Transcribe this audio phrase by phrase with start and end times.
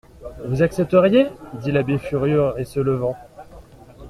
[0.45, 1.27] Vous accepteriez?
[1.61, 3.15] dit l'abbé furieux, et se levant.